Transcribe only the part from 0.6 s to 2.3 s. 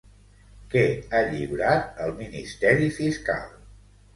Què ha lliurat el